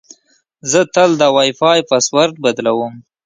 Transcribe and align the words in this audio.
زه 0.71 0.81
تل 0.93 1.09
د 1.21 1.23
وای 1.35 1.51
فای 1.59 1.79
پاسورډ 1.89 2.33
بدلوم. 2.43 2.93